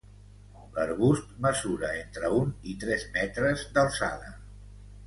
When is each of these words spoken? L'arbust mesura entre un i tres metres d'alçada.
L'arbust 0.77 1.35
mesura 1.47 1.91
entre 2.01 2.33
un 2.41 2.51
i 2.73 2.77
tres 2.87 3.07
metres 3.21 3.71
d'alçada. 3.79 4.35